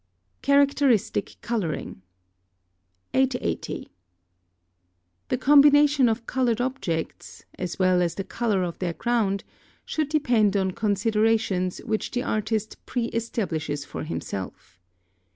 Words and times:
CHARACTERISTIC 0.41 1.35
COLOURING. 1.43 2.01
880. 3.13 3.91
The 5.29 5.37
combination 5.37 6.09
of 6.09 6.25
coloured 6.25 6.59
objects, 6.59 7.45
as 7.59 7.77
well 7.77 8.01
as 8.01 8.15
the 8.15 8.23
colour 8.23 8.63
of 8.63 8.79
their 8.79 8.93
ground, 8.93 9.43
should 9.85 10.09
depend 10.09 10.57
on 10.57 10.71
considerations 10.71 11.77
which 11.85 12.09
the 12.09 12.23
artist 12.23 12.83
pre 12.87 13.09
establishes 13.09 13.85
for 13.85 14.03
himself. 14.03 14.79